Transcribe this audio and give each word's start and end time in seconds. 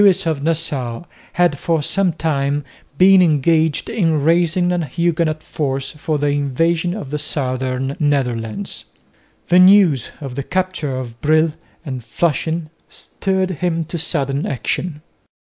Lewis 0.01 0.25
of 0.25 0.41
Nassau 0.41 1.03
had 1.33 1.59
for 1.59 1.83
some 1.83 2.11
time 2.11 2.65
been 2.97 3.21
engaged 3.21 3.87
in 3.87 4.23
raising 4.23 4.71
a 4.71 4.83
Huguenot 4.83 5.43
force 5.43 5.91
for 5.91 6.17
the 6.17 6.29
invasion 6.29 6.95
of 6.95 7.11
the 7.11 7.19
southern 7.19 7.95
Netherlands. 7.99 8.85
The 9.49 9.59
news 9.59 10.09
of 10.19 10.33
the 10.33 10.41
capture 10.41 10.97
of 10.97 11.21
Brill 11.21 11.53
and 11.85 12.03
Flushing 12.03 12.71
stirred 12.89 13.51
him 13.61 13.83
to 13.85 13.99
sudden 13.99 14.47
action. 14.47 15.03